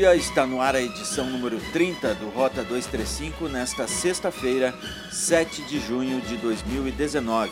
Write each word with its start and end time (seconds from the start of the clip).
dia, 0.00 0.16
está 0.16 0.46
no 0.46 0.62
ar 0.62 0.74
a 0.74 0.80
edição 0.80 1.28
número 1.28 1.60
30 1.74 2.14
do 2.14 2.30
Rota 2.30 2.64
235 2.64 3.48
nesta 3.50 3.86
sexta-feira, 3.86 4.72
7 5.12 5.60
de 5.64 5.78
junho 5.78 6.22
de 6.22 6.38
2019. 6.38 7.50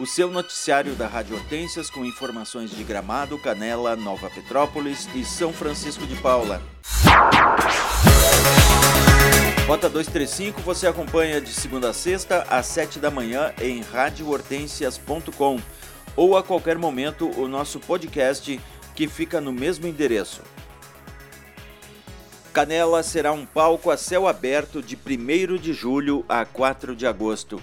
O 0.00 0.04
seu 0.04 0.28
noticiário 0.28 0.96
da 0.96 1.06
Rádio 1.06 1.36
Hortências 1.36 1.88
com 1.88 2.04
informações 2.04 2.72
de 2.72 2.82
Gramado, 2.82 3.38
Canela, 3.38 3.94
Nova 3.94 4.28
Petrópolis 4.28 5.08
e 5.14 5.24
São 5.24 5.52
Francisco 5.52 6.04
de 6.08 6.16
Paula. 6.16 6.60
Rota 9.68 9.88
235 9.88 10.60
você 10.62 10.88
acompanha 10.88 11.40
de 11.40 11.52
segunda 11.52 11.90
a 11.90 11.92
sexta 11.92 12.44
às 12.50 12.66
7 12.66 12.98
da 12.98 13.12
manhã 13.12 13.54
em 13.60 13.80
radiohortensias.com 13.80 15.60
ou 16.16 16.36
a 16.36 16.42
qualquer 16.42 16.78
momento 16.78 17.30
o 17.40 17.46
nosso 17.46 17.78
podcast 17.78 18.60
que 18.92 19.06
fica 19.06 19.40
no 19.40 19.52
mesmo 19.52 19.86
endereço. 19.86 20.42
Canela 22.56 23.02
será 23.02 23.32
um 23.32 23.44
palco 23.44 23.90
a 23.90 23.98
céu 23.98 24.26
aberto 24.26 24.80
de 24.80 24.96
1 24.96 25.58
de 25.58 25.74
julho 25.74 26.24
a 26.26 26.42
4 26.46 26.96
de 26.96 27.06
agosto. 27.06 27.62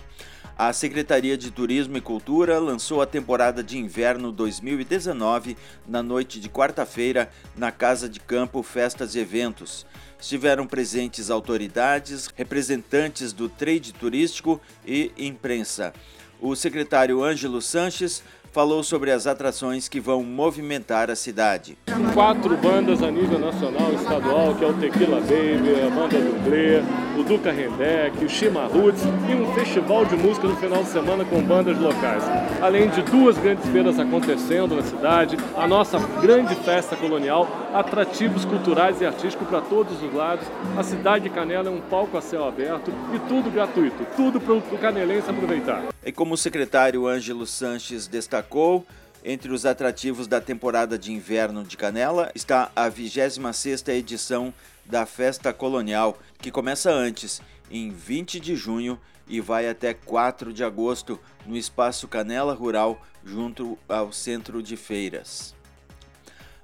A 0.56 0.72
Secretaria 0.72 1.36
de 1.36 1.50
Turismo 1.50 1.98
e 1.98 2.02
Cultura 2.02 2.60
lançou 2.60 3.02
a 3.02 3.08
temporada 3.08 3.64
de 3.64 3.76
inverno 3.76 4.32
2019 4.32 5.58
na 5.88 6.04
noite 6.04 6.40
de 6.40 6.48
quarta-feira 6.48 7.32
na 7.56 7.72
Casa 7.72 8.08
de 8.08 8.20
Campo 8.20 8.62
Festas 8.62 9.16
e 9.16 9.20
Eventos. 9.20 9.84
Estiveram 10.22 10.68
presentes 10.68 11.32
autoridades, 11.32 12.28
representantes 12.28 13.34
do 13.34 13.50
trade 13.50 13.94
turístico 13.94 14.62
e 14.86 15.12
imprensa. 15.18 15.92
O 16.40 16.56
secretário 16.56 17.24
Ângelo 17.24 17.64
Sanches 17.64 18.22
falou 18.54 18.84
sobre 18.84 19.10
as 19.10 19.26
atrações 19.26 19.90
que 19.90 20.00
vão 20.00 20.24
movimentar 20.24 21.10
a 21.10 21.16
cidade. 21.16 21.76
Quatro 22.14 22.56
bandas 22.56 23.02
a 23.02 23.10
nível 23.10 23.40
nacional 23.40 23.92
e 23.92 23.96
estadual, 23.96 24.54
que 24.54 24.64
é 24.64 24.68
o 24.68 24.74
Tequila 24.76 25.20
Baby, 25.22 25.82
a 25.82 25.90
banda 25.90 26.20
Dublê, 26.20 26.84
o 27.18 27.24
Duca 27.24 27.52
Rendek, 27.52 28.24
o 28.26 28.30
Shima 28.30 28.66
Roots 28.66 29.04
e 29.04 29.36
um 29.36 29.54
festival 29.54 30.06
de 30.06 30.16
música 30.16 30.48
no 30.48 30.56
final 30.56 30.84
de 30.84 30.90
semana 30.90 31.24
com 31.24 31.42
bandas 31.42 31.78
locais. 31.78 32.24
Além 32.62 32.90
de 32.90 33.02
duas 33.04 33.38
grandes 33.38 33.70
feiras 33.70 34.00
acontecendo 34.00 34.76
na 34.76 34.82
cidade, 34.82 35.38
a 35.56 35.68
nossa 35.68 36.00
grande 36.22 36.56
festa 36.56 36.96
colonial, 36.96 37.48
atrativos 37.74 38.46
culturais 38.46 39.00
e 39.02 39.06
artísticos 39.06 39.48
para 39.48 39.62
todos 39.62 40.02
os 40.02 40.14
lados. 40.14 40.46
A 40.78 40.84
cidade 40.84 41.26
de 41.26 41.30
Canela 41.30 41.70
é 41.70 41.72
um 41.72 41.82
palco 41.82 42.18
a 42.18 42.22
céu 42.22 42.46
aberto 42.46 42.92
e 43.14 43.20
tudo 43.28 43.52
gratuito, 43.52 44.06
tudo 44.16 44.40
para 44.40 44.54
o 44.54 44.78
canelense 44.80 45.30
aproveitar. 45.30 45.84
E 46.06 46.12
como 46.12 46.34
o 46.34 46.38
secretário 46.38 47.08
Ângelo 47.08 47.46
Sanches 47.46 48.08
destacou, 48.08 48.86
entre 49.26 49.54
os 49.54 49.66
atrativos 49.66 50.28
da 50.28 50.42
temporada 50.42 50.98
de 50.98 51.14
inverno 51.14 51.64
de 51.64 51.78
Canela 51.78 52.30
está 52.36 52.70
a 52.76 52.90
26ª 52.90 53.90
edição 53.94 54.54
da 54.86 55.06
Festa 55.06 55.54
Colonial, 55.54 56.18
que 56.44 56.52
começa 56.52 56.92
antes, 56.92 57.42
em 57.72 57.90
20 57.90 58.38
de 58.38 58.54
junho 58.54 59.00
e 59.26 59.40
vai 59.40 59.70
até 59.70 59.94
4 59.94 60.52
de 60.52 60.62
agosto 60.62 61.18
no 61.46 61.56
Espaço 61.56 62.06
Canela 62.06 62.54
Rural, 62.54 63.02
junto 63.24 63.78
ao 63.88 64.12
Centro 64.12 64.62
de 64.62 64.76
Feiras. 64.76 65.56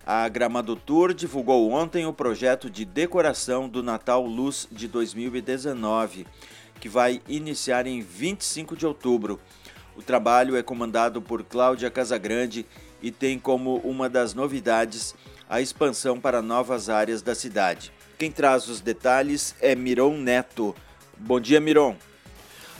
A 0.05 0.27
Gramado 0.27 0.75
Tour 0.75 1.13
divulgou 1.13 1.71
ontem 1.71 2.05
o 2.05 2.11
projeto 2.11 2.69
de 2.69 2.83
decoração 2.83 3.69
do 3.69 3.81
Natal 3.81 4.25
Luz 4.25 4.67
de 4.69 4.85
2019 4.85 6.27
que 6.79 6.89
vai 6.89 7.21
iniciar 7.27 7.87
em 7.87 8.01
25 8.01 8.75
de 8.75 8.85
outubro. 8.85 9.39
O 9.95 10.01
trabalho 10.01 10.57
é 10.57 10.63
comandado 10.63 11.21
por 11.21 11.43
Cláudia 11.43 11.89
Casagrande 11.89 12.65
e 13.01 13.11
tem 13.11 13.39
como 13.39 13.77
uma 13.77 14.09
das 14.09 14.33
novidades 14.33 15.15
a 15.49 15.61
expansão 15.61 16.19
para 16.19 16.41
novas 16.41 16.89
áreas 16.89 17.21
da 17.21 17.33
cidade. 17.33 17.93
Quem 18.19 18.29
traz 18.29 18.67
os 18.67 18.81
detalhes 18.81 19.55
é 19.61 19.73
Miron 19.73 20.17
Neto. 20.17 20.75
Bom 21.17 21.39
dia, 21.39 21.61
Miron. 21.61 21.95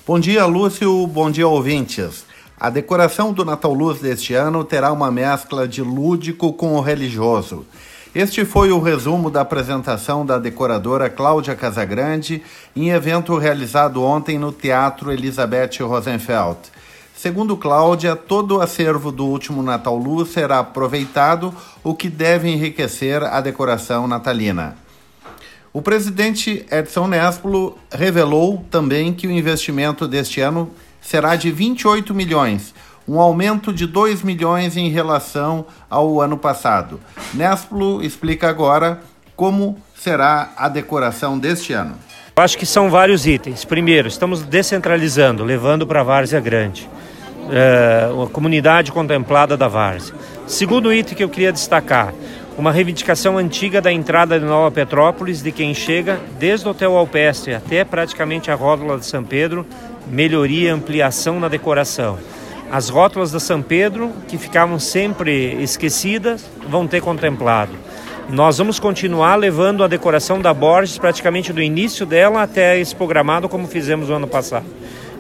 Bom 0.06 0.20
dia, 0.20 0.46
Lúcio. 0.46 1.08
Bom 1.08 1.32
dia, 1.32 1.48
ouvintes. 1.48 2.26
A 2.60 2.70
decoração 2.70 3.32
do 3.32 3.46
Natal 3.46 3.74
Luz 3.74 4.02
deste 4.02 4.34
ano 4.34 4.66
terá 4.66 4.92
uma 4.92 5.10
mescla 5.10 5.66
de 5.66 5.82
lúdico 5.82 6.52
com 6.52 6.74
o 6.74 6.82
religioso. 6.82 7.66
Este 8.14 8.44
foi 8.44 8.74
o 8.74 8.82
resumo 8.82 9.32
da 9.32 9.40
apresentação 9.40 10.26
da 10.26 10.38
decoradora 10.38 11.10
Cláudia 11.10 11.56
Casagrande 11.56 12.44
em 12.76 12.90
evento 12.90 13.38
realizado 13.38 14.04
ontem 14.04 14.38
no 14.38 14.52
Teatro 14.52 15.10
Elizabeth 15.10 15.80
Rosenfeld. 15.80 16.60
Segundo 17.16 17.56
Cláudia, 17.56 18.14
todo 18.14 18.58
o 18.58 18.62
acervo 18.62 19.10
do 19.10 19.26
último 19.26 19.64
Natal 19.64 19.96
Luz 19.96 20.34
será 20.34 20.60
aproveitado, 20.60 21.56
o 21.82 21.96
que 21.96 22.10
deve 22.10 22.50
enriquecer 22.50 23.24
a 23.24 23.40
decoração 23.40 24.06
natalina. 24.06 24.76
O 25.72 25.84
presidente 25.84 26.66
Edson 26.72 27.07
Nespolo 27.07 27.78
revelou 27.91 28.66
também 28.72 29.13
que 29.13 29.28
o 29.28 29.31
investimento 29.31 30.07
deste 30.07 30.41
ano 30.41 30.72
será 31.00 31.35
de 31.35 31.52
28 31.52 32.12
milhões, 32.13 32.74
um 33.07 33.19
aumento 33.19 33.72
de 33.72 33.85
2 33.85 34.24
milhões 34.24 34.75
em 34.75 34.90
relação 34.90 35.66
ao 35.88 36.22
ano 36.22 36.38
passado. 36.38 37.00
Nesplo 37.35 38.03
explica 38.03 38.50
agora 38.50 39.00
como 39.35 39.78
será 39.96 40.53
a 40.58 40.68
decoração 40.68 41.38
deste 41.38 41.72
ano. 41.72 41.96
Eu 42.35 42.44
acho 42.44 42.58
que 42.58 42.66
são 42.66 42.90
vários 42.90 43.28
itens. 43.28 43.63
Primeiro, 43.63 44.08
estamos 44.08 44.41
descentralizando, 44.41 45.44
levando 45.44 45.85
para 45.85 46.02
a 46.02 46.03
Várzea 46.03 46.40
Grande, 46.40 46.90
é, 47.52 48.09
a 48.24 48.29
comunidade 48.29 48.91
contemplada 48.91 49.56
da 49.56 49.68
Várzea. 49.68 50.16
Segundo 50.47 50.91
item 50.91 51.16
que 51.16 51.24
eu 51.24 51.29
queria 51.29 51.52
destacar, 51.52 52.13
uma 52.59 52.74
reivindicação 52.74 53.38
antiga 53.38 53.80
da 53.80 53.90
entrada 53.90 54.38
de 54.38 54.46
Nova 54.46 54.70
Petrópolis, 54.70 55.42
de 55.42 55.50
quem 55.50 55.74
chega 55.74 56.20
desde 56.38 56.68
o 56.68 56.72
Hotel 56.72 56.94
Alpestre 56.94 57.53
até 57.53 57.86
praticamente 57.86 58.52
a 58.52 58.56
rótula 58.56 58.97
de 58.97 59.06
São 59.06 59.24
Pedro, 59.24 59.66
melhoria 60.06 60.74
ampliação 60.74 61.40
na 61.40 61.47
decoração. 61.47 62.20
As 62.70 62.90
rótulas 62.90 63.31
da 63.31 63.40
São 63.40 63.62
Pedro, 63.62 64.12
que 64.28 64.38
ficavam 64.38 64.78
sempre 64.78 65.56
esquecidas, 65.64 66.46
vão 66.68 66.86
ter 66.86 67.02
contemplado. 67.02 67.72
Nós 68.28 68.58
vamos 68.58 68.78
continuar 68.78 69.38
levando 69.38 69.81
a 69.81 69.88
decoração 69.88 70.41
da 70.41 70.53
Borges 70.53 70.97
praticamente 70.97 71.53
do 71.53 71.62
início 71.62 72.06
dela 72.06 72.44
até 72.44 72.78
esse 72.78 72.94
programado, 72.94 73.47
como 73.47 73.68
fizemos 73.68 74.09
no 74.09 74.16
ano 74.16 74.28
passado. 74.28 74.66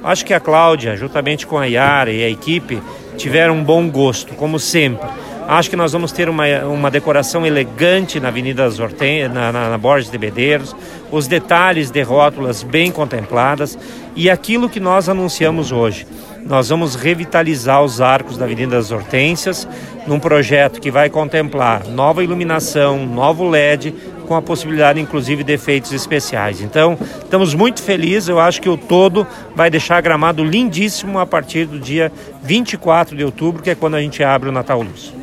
Acho 0.03 0.25
que 0.25 0.33
a 0.33 0.41
Cláudia, 0.41 0.97
juntamente 0.97 1.47
com 1.47 1.57
a 1.57 1.65
Yara 1.65 2.11
e 2.11 2.21
a 2.21 2.29
equipe, 2.29 2.81
tiveram 3.15 3.55
um 3.55 3.63
bom 3.63 3.89
gosto, 3.89 4.33
como 4.35 4.59
sempre. 4.59 5.07
Acho 5.49 5.67
que 5.67 5.75
nós 5.75 5.91
vamos 5.91 6.11
ter 6.11 6.29
uma, 6.29 6.45
uma 6.65 6.91
decoração 6.91 7.43
elegante 7.43 8.19
na 8.19 8.27
Avenida 8.27 8.63
das 8.63 8.79
Horten 8.79 9.27
na, 9.29 9.51
na, 9.51 9.69
na 9.71 9.77
Borges 9.79 10.11
de 10.11 10.17
Bedeiros, 10.17 10.75
os 11.11 11.27
detalhes 11.27 11.89
de 11.89 12.03
rótulas 12.03 12.61
bem 12.61 12.91
contempladas 12.91 13.75
e 14.15 14.29
aquilo 14.29 14.69
que 14.69 14.79
nós 14.79 15.09
anunciamos 15.09 15.71
hoje 15.71 16.05
nós 16.45 16.69
vamos 16.69 16.95
revitalizar 16.95 17.83
os 17.83 18.01
arcos 18.01 18.37
da 18.37 18.45
Avenida 18.45 18.75
das 18.75 18.91
Hortênsias 18.91 19.67
num 20.07 20.19
projeto 20.19 20.79
que 20.79 20.91
vai 20.91 21.09
contemplar 21.09 21.85
nova 21.87 22.23
iluminação, 22.23 23.05
novo 23.05 23.47
LED, 23.47 23.93
com 24.27 24.35
a 24.35 24.41
possibilidade 24.41 24.99
inclusive 24.99 25.43
de 25.43 25.53
efeitos 25.53 25.91
especiais. 25.91 26.61
Então, 26.61 26.97
estamos 27.23 27.53
muito 27.53 27.81
felizes, 27.81 28.29
eu 28.29 28.39
acho 28.39 28.61
que 28.61 28.69
o 28.69 28.77
todo 28.77 29.25
vai 29.55 29.69
deixar 29.69 30.01
Gramado 30.01 30.43
lindíssimo 30.43 31.19
a 31.19 31.25
partir 31.25 31.65
do 31.65 31.79
dia 31.79 32.11
24 32.43 33.15
de 33.15 33.23
outubro, 33.23 33.61
que 33.61 33.69
é 33.69 33.75
quando 33.75 33.95
a 33.95 34.01
gente 34.01 34.23
abre 34.23 34.49
o 34.49 34.51
Natal 34.51 34.81
Luz. 34.81 35.18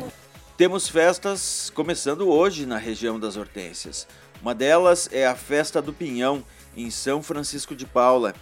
Temos 0.57 0.89
festas 0.89 1.71
começando 1.75 2.27
hoje 2.27 2.65
na 2.65 2.79
região 2.79 3.19
das 3.19 3.37
Hortênsias. 3.37 4.07
Uma 4.41 4.55
delas 4.55 5.07
é 5.11 5.27
a 5.27 5.35
Festa 5.35 5.79
do 5.81 5.93
Pinhão, 5.93 6.43
em 6.75 6.89
São 6.89 7.21
Francisco 7.21 7.75
de 7.75 7.85
Paula 7.85 8.33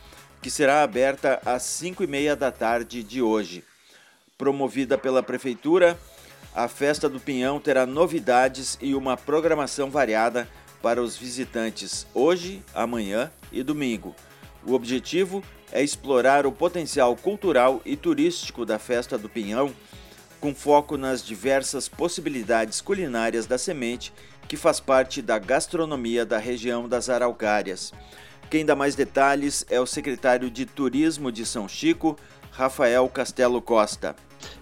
que 0.45 0.51
será 0.51 0.83
aberta 0.83 1.41
às 1.43 1.63
5 1.63 2.03
e 2.03 2.07
meia 2.07 2.35
da 2.35 2.51
tarde 2.51 3.01
de 3.01 3.19
hoje. 3.19 3.63
Promovida 4.37 4.95
pela 4.95 5.23
Prefeitura, 5.23 5.97
a 6.53 6.67
Festa 6.67 7.09
do 7.09 7.19
Pinhão 7.19 7.59
terá 7.59 7.83
novidades 7.85 8.77
e 8.79 8.93
uma 8.93 9.17
programação 9.17 9.89
variada 9.89 10.47
para 10.83 11.01
os 11.01 11.17
visitantes 11.17 12.05
hoje, 12.13 12.61
amanhã 12.75 13.31
e 13.51 13.63
domingo. 13.63 14.15
O 14.63 14.73
objetivo 14.73 15.43
é 15.71 15.83
explorar 15.83 16.45
o 16.45 16.51
potencial 16.51 17.15
cultural 17.15 17.81
e 17.83 17.97
turístico 17.97 18.67
da 18.67 18.77
Festa 18.77 19.17
do 19.17 19.27
Pinhão, 19.27 19.73
com 20.45 20.53
foco 20.53 20.95
nas 20.95 21.25
diversas 21.25 21.89
possibilidades 21.89 22.79
culinárias 22.79 23.47
da 23.47 23.57
semente 23.57 24.13
que 24.47 24.55
faz 24.55 24.79
parte 24.79 25.19
da 25.19 25.39
gastronomia 25.39 26.23
da 26.23 26.37
região 26.37 26.87
das 26.87 27.09
Araucárias. 27.09 27.91
Quem 28.47 28.63
dá 28.63 28.75
mais 28.75 28.93
detalhes 28.93 29.65
é 29.71 29.81
o 29.81 29.87
secretário 29.87 30.51
de 30.51 30.67
Turismo 30.67 31.31
de 31.31 31.47
São 31.47 31.67
Chico, 31.67 32.15
Rafael 32.51 33.09
Castelo 33.09 33.59
Costa. 33.59 34.15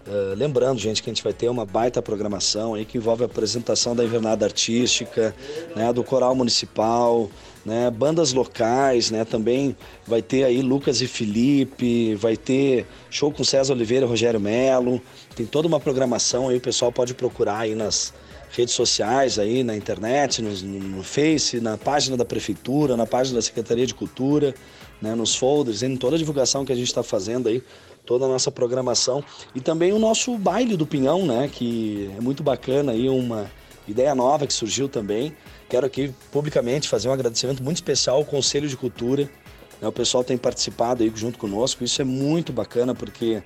Uh, 0.05 0.35
lembrando, 0.35 0.79
gente, 0.79 1.01
que 1.01 1.09
a 1.09 1.13
gente 1.13 1.23
vai 1.23 1.31
ter 1.31 1.47
uma 1.47 1.65
baita 1.65 2.01
programação 2.01 2.73
aí 2.73 2.83
que 2.83 2.97
envolve 2.97 3.23
a 3.23 3.25
apresentação 3.25 3.95
da 3.95 4.03
invernada 4.03 4.45
artística, 4.45 5.33
né, 5.75 5.93
do 5.93 6.03
coral 6.03 6.35
municipal, 6.35 7.29
né, 7.65 7.89
bandas 7.89 8.33
locais, 8.33 9.09
né, 9.09 9.23
também 9.23 9.75
vai 10.05 10.21
ter 10.21 10.43
aí 10.43 10.61
Lucas 10.61 11.01
e 11.01 11.07
Felipe, 11.07 12.15
vai 12.15 12.35
ter 12.35 12.85
show 13.09 13.31
com 13.31 13.43
César 13.43 13.73
Oliveira 13.73 14.05
e 14.05 14.09
Rogério 14.09 14.39
Melo, 14.39 15.01
tem 15.35 15.45
toda 15.45 15.67
uma 15.69 15.79
programação 15.79 16.49
aí, 16.49 16.57
o 16.57 16.61
pessoal 16.61 16.91
pode 16.91 17.13
procurar 17.13 17.59
aí 17.59 17.73
nas 17.73 18.13
redes 18.53 18.73
sociais 18.75 19.39
aí, 19.39 19.63
na 19.63 19.75
internet, 19.75 20.41
no, 20.41 20.51
no 20.51 21.03
Face, 21.03 21.59
na 21.59 21.77
página 21.77 22.15
da 22.15 22.23
Prefeitura, 22.23 22.95
na 22.95 23.05
página 23.05 23.35
da 23.35 23.41
Secretaria 23.41 23.85
de 23.85 23.95
Cultura, 23.95 24.53
né, 25.01 25.15
nos 25.15 25.35
folders, 25.35 25.81
em 25.81 25.97
toda 25.97 26.15
a 26.15 26.19
divulgação 26.19 26.63
que 26.63 26.71
a 26.71 26.75
gente 26.75 26.87
está 26.87 27.01
fazendo 27.01 27.49
aí, 27.49 27.63
toda 28.05 28.25
a 28.25 28.27
nossa 28.27 28.51
programação. 28.51 29.23
E 29.55 29.59
também 29.59 29.91
o 29.91 29.99
nosso 29.99 30.37
baile 30.37 30.77
do 30.77 30.85
Pinhão, 30.85 31.25
né, 31.25 31.49
que 31.51 32.11
é 32.15 32.21
muito 32.21 32.43
bacana 32.43 32.91
aí, 32.91 33.09
uma 33.09 33.51
ideia 33.87 34.13
nova 34.13 34.45
que 34.45 34.53
surgiu 34.53 34.87
também. 34.87 35.35
Quero 35.67 35.87
aqui 35.87 36.13
publicamente 36.31 36.87
fazer 36.87 37.09
um 37.09 37.13
agradecimento 37.13 37.63
muito 37.63 37.77
especial 37.77 38.17
ao 38.17 38.25
Conselho 38.25 38.69
de 38.69 38.77
Cultura. 38.77 39.23
Né, 39.81 39.87
o 39.87 39.91
pessoal 39.91 40.23
tem 40.23 40.37
participado 40.37 41.01
aí 41.01 41.11
junto 41.15 41.39
conosco, 41.39 41.83
isso 41.83 41.99
é 42.01 42.05
muito 42.05 42.53
bacana 42.53 42.93
porque 42.93 43.41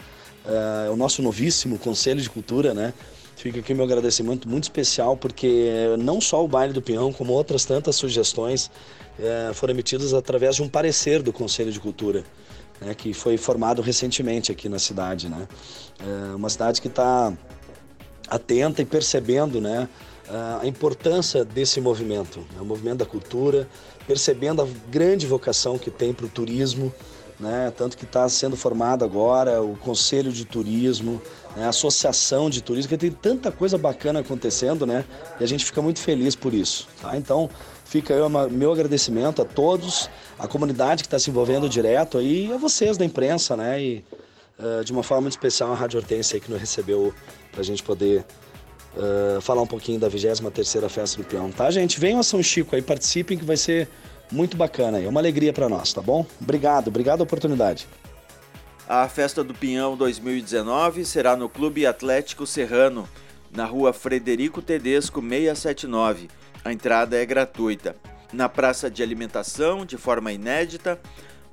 uh, 0.46 0.88
é 0.88 0.90
o 0.90 0.98
nosso 0.98 1.22
novíssimo 1.22 1.80
Conselho 1.80 2.22
de 2.22 2.30
Cultura, 2.30 2.74
né? 2.74 2.94
Fica 3.38 3.60
aqui 3.60 3.72
meu 3.72 3.86
agradecimento 3.86 4.50
muito 4.50 4.64
especial, 4.64 5.16
porque 5.16 5.70
não 6.00 6.20
só 6.20 6.44
o 6.44 6.48
Baile 6.48 6.74
do 6.74 6.82
Pinhão, 6.82 7.14
como 7.14 7.34
outras 7.34 7.66
tantas 7.66 7.96
sugestões 7.96 8.72
é, 9.20 9.52
foram 9.54 9.76
emitidas 9.76 10.12
através 10.12 10.56
de 10.56 10.64
um 10.64 10.68
parecer 10.68 11.22
do 11.22 11.32
Conselho 11.32 11.72
de 11.72 11.80
Cultura, 11.80 12.24
né, 12.82 12.96
que 12.96 13.14
foi 13.14 13.38
formado 13.38 13.80
recentemente 13.80 14.52
aqui 14.52 14.68
na 14.68 14.80
cidade. 14.80 15.30
Né? 15.30 15.48
É 16.00 16.36
uma 16.36 16.50
cidade 16.50 16.82
que 16.82 16.88
está 16.88 17.32
atenta 18.28 18.82
e 18.82 18.86
percebendo 18.86 19.62
né, 19.62 19.88
a 20.60 20.66
importância 20.66 21.46
desse 21.46 21.80
movimento, 21.80 22.40
né, 22.40 22.60
o 22.60 22.66
movimento 22.66 22.98
da 22.98 23.06
cultura, 23.06 23.68
percebendo 24.08 24.64
a 24.64 24.68
grande 24.90 25.28
vocação 25.28 25.78
que 25.78 25.92
tem 25.92 26.12
para 26.12 26.26
o 26.26 26.30
turismo, 26.30 26.92
né? 27.40 27.72
Tanto 27.76 27.98
que 27.98 28.06
está 28.06 28.28
sendo 28.28 28.58
formado 28.58 29.06
agora 29.06 29.62
o 29.62 29.76
Conselho 29.78 30.32
de 30.32 30.46
Turismo, 30.46 31.22
né? 31.56 31.66
a 31.66 31.70
Associação 31.70 32.50
de 32.50 32.62
Turismo, 32.62 32.90
que 32.90 32.98
tem 32.98 33.12
tanta 33.12 33.52
coisa 33.52 33.78
bacana 33.78 34.22
acontecendo, 34.22 34.86
né? 34.86 35.06
E 35.40 35.44
a 35.44 35.48
gente 35.48 35.66
fica 35.66 35.82
muito 35.82 36.00
feliz 36.00 36.36
por 36.36 36.54
isso. 36.54 36.88
Tá? 37.02 37.16
Então, 37.16 37.50
fica 37.86 38.14
meu 38.50 38.72
agradecimento 38.72 39.42
a 39.42 39.46
todos, 39.46 40.10
a 40.38 40.48
comunidade 40.48 41.04
que 41.04 41.08
está 41.08 41.20
se 41.20 41.30
envolvendo 41.30 41.70
direto 41.70 42.18
aí, 42.18 42.48
e 42.48 42.54
a 42.54 42.58
vocês 42.58 42.98
da 42.98 43.06
imprensa, 43.06 43.56
né? 43.56 43.82
E 43.82 44.06
uh, 44.60 44.84
de 44.84 44.92
uma 44.92 45.04
forma 45.04 45.22
muito 45.22 45.34
especial 45.34 45.72
a 45.72 45.76
Rádio 45.76 46.00
Hortência 46.00 46.40
que 46.40 46.50
nos 46.52 46.60
recebeu 46.60 47.14
para 47.52 47.62
a 47.62 47.64
gente 47.64 47.84
poder 47.84 48.26
uh, 48.96 49.40
falar 49.42 49.62
um 49.62 49.68
pouquinho 49.68 50.00
da 50.00 50.10
23ª 50.10 50.90
Festa 50.90 51.22
do 51.22 51.24
Peão, 51.24 51.52
tá, 51.52 51.70
gente? 51.72 52.00
Venham 52.00 52.20
a 52.20 52.24
São 52.24 52.42
Chico 52.42 52.76
aí, 52.76 52.82
participem 52.82 53.38
que 53.38 53.46
vai 53.46 53.58
ser 53.58 53.88
muito 54.32 54.58
bacana. 54.58 55.00
É 55.00 55.08
uma 55.08 55.20
alegria 55.20 55.54
para 55.54 55.70
nós, 55.70 55.94
tá 55.94 56.02
bom? 56.02 56.26
Obrigado, 56.42 56.88
obrigado 56.88 57.22
a 57.22 57.24
oportunidade. 57.24 57.88
A 58.88 59.08
Festa 59.10 59.44
do 59.44 59.54
Pinhão 59.54 59.98
2019 59.98 61.04
será 61.06 61.36
no 61.36 61.50
Clube 61.50 61.86
Atlético 61.86 62.46
Serrano, 62.48 63.08
na 63.52 63.66
rua 63.66 63.92
Frederico 63.92 64.62
Tedesco 64.62 65.22
679. 65.22 66.30
A 66.64 66.72
entrada 66.72 67.18
é 67.18 67.26
gratuita. 67.26 67.96
Na 68.32 68.48
praça 68.48 68.90
de 68.90 69.02
alimentação, 69.04 69.86
de 69.86 69.98
forma 69.98 70.32
inédita, 70.32 71.00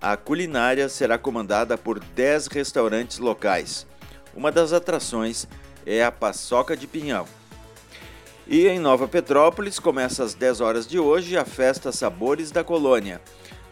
a 0.01 0.17
culinária 0.17 0.89
será 0.89 1.17
comandada 1.17 1.79
por 1.79 1.99
10 1.99 2.49
restaurantes 2.49 3.19
locais. 3.19 3.87
Uma 4.35 4.53
das 4.53 4.73
atrações 4.73 5.49
é 5.87 6.05
a 6.05 6.13
Paçoca 6.13 6.77
de 6.77 6.87
Pinhão. 6.87 7.27
E 8.47 8.67
em 8.67 8.79
Nova 8.79 9.09
Petrópolis 9.09 9.79
começa 9.79 10.23
às 10.23 10.35
10 10.35 10.61
horas 10.61 10.87
de 10.87 10.99
hoje 10.99 11.35
a 11.35 11.47
festa 11.47 11.91
Sabores 11.91 12.51
da 12.51 12.63
Colônia. 12.63 13.19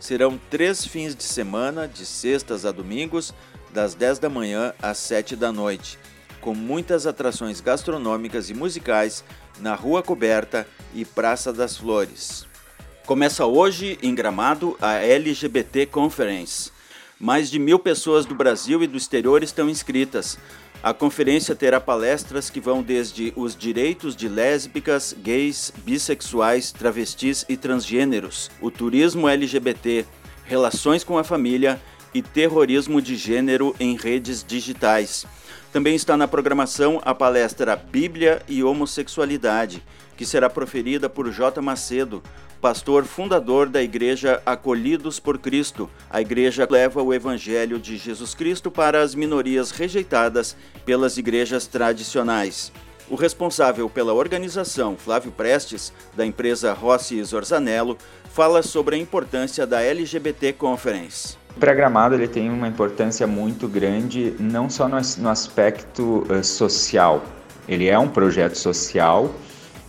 Serão 0.01 0.41
três 0.51 0.87
fins 0.87 1.15
de 1.15 1.25
semana, 1.25 1.87
de 1.87 2.07
sextas 2.07 2.65
a 2.65 2.73
domingos, 2.73 3.35
das 3.71 3.95
10 3.95 4.19
da 4.19 4.31
manhã 4.31 4.73
às 4.81 4.97
7 4.97 5.37
da 5.37 5.53
noite, 5.53 5.99
com 6.41 6.55
muitas 6.55 7.07
atrações 7.07 7.61
gastronômicas 7.61 8.49
e 8.49 8.55
musicais 8.55 9.23
na 9.61 9.75
Rua 9.75 10.03
Coberta 10.03 10.67
e 10.95 11.05
Praça 11.05 11.53
das 11.53 11.77
Flores. 11.77 12.47
Começa 13.05 13.45
hoje, 13.45 13.99
em 14.03 14.15
Gramado, 14.15 14.75
a 14.81 14.95
LGBT 14.95 15.85
Conference. 15.85 16.71
Mais 17.21 17.51
de 17.51 17.59
mil 17.59 17.79
pessoas 17.79 18.25
do 18.25 18.35
Brasil 18.35 18.83
e 18.83 18.87
do 18.87 18.97
exterior 18.97 19.43
estão 19.43 19.69
inscritas. 19.69 20.39
A 20.83 20.93
conferência 20.93 21.55
terá 21.55 21.81
palestras 21.81 22.51
que 22.51 22.59
vão 22.59 22.83
desde 22.83 23.33
os 23.37 23.55
direitos 23.55 24.17
de 24.17 24.29
lésbicas, 24.29 25.15
gays, 25.17 25.73
bissexuais, 25.85 26.73
travestis 26.73 27.45
e 27.49 27.57
transgêneros, 27.57 28.51
o 28.61 28.69
turismo 28.69 29.29
LGBT, 29.29 30.05
relações 30.45 31.05
com 31.05 31.17
a 31.17 31.23
família 31.23 31.81
e 32.15 32.21
terrorismo 32.23 33.01
de 33.01 33.17
gênero 33.17 33.75
em 33.79 33.97
redes 33.97 34.45
digitais. 34.47 35.27
Também 35.73 35.95
está 35.95 36.17
na 36.17 36.29
programação 36.29 37.01
a 37.05 37.15
palestra 37.15 37.75
Bíblia 37.75 38.43
e 38.47 38.63
Homossexualidade, 38.63 39.83
que 40.17 40.27
será 40.27 40.51
proferida 40.51 41.09
por 41.09 41.31
J. 41.31 41.63
Macedo, 41.63 42.23
pastor 42.61 43.05
fundador 43.05 43.69
da 43.69 43.83
Igreja 43.83 44.41
Acolhidos 44.47 45.19
por 45.19 45.39
Cristo. 45.39 45.91
A 46.09 46.21
igreja 46.21 46.69
leva 46.71 47.03
o 47.03 47.13
Evangelho 47.13 47.79
de 47.79 47.97
Jesus 47.97 48.35
Cristo 48.35 48.71
para 48.71 49.03
as 49.03 49.15
minorias 49.15 49.71
rejeitadas 49.71 50.57
pelas 50.85 51.17
igrejas 51.17 51.67
tradicionais. 51.67 52.71
O 53.11 53.17
responsável 53.17 53.91
pela 53.91 54.15
organização, 54.15 54.97
Flávio 54.97 55.33
Prestes, 55.33 55.93
da 56.15 56.25
empresa 56.25 56.73
Rossi 56.73 57.23
Zorzanello, 57.25 57.99
fala 58.33 58.63
sobre 58.63 58.95
a 58.95 58.99
importância 58.99 59.67
da 59.67 59.83
LGBT 59.83 60.53
Conference. 60.53 61.42
Pré-gramado 61.59 62.15
ele 62.15 62.27
tem 62.27 62.51
uma 62.51 62.67
importância 62.67 63.27
muito 63.27 63.69
grande, 63.69 64.35
não 64.39 64.69
só 64.69 64.89
no, 64.89 64.97
no 65.19 65.29
aspecto 65.29 66.27
uh, 66.31 66.43
social. 66.43 67.23
Ele 67.69 67.89
é 67.89 67.99
um 67.99 68.09
projeto 68.09 68.57
social, 68.57 69.31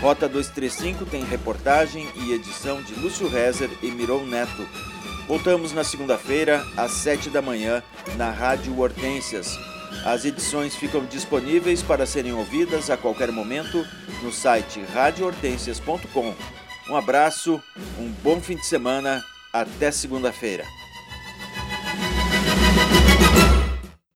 Rota 0.06 0.30
235 0.30 1.04
tem 1.08 1.24
reportagem 1.24 2.08
e 2.16 2.32
edição 2.32 2.80
de 2.80 2.94
Lúcio 2.94 3.28
Rezer 3.28 3.72
e 3.82 3.90
Miron 3.90 4.24
Neto. 4.24 4.70
Voltamos 5.28 5.74
na 5.74 5.84
segunda-feira, 5.84 6.64
às 6.78 6.92
7 6.92 7.32
da 7.32 7.42
manhã, 7.42 7.82
na 8.16 8.30
Rádio 8.30 8.80
Hortências. 8.80 9.58
As 10.06 10.24
edições 10.24 10.76
ficam 10.76 11.04
disponíveis 11.06 11.82
para 11.82 12.06
serem 12.06 12.34
ouvidas 12.34 12.92
a 12.92 12.98
qualquer 12.98 13.32
momento 13.32 13.84
no 14.22 14.32
site 14.32 14.80
radiohortensias.com. 14.94 16.36
Um 16.88 16.96
abraço, 16.96 17.60
um 17.98 18.12
bom 18.22 18.40
fim 18.40 18.58
de 18.58 18.66
semana, 18.68 19.26
até 19.52 19.90
segunda-feira. 19.90 20.66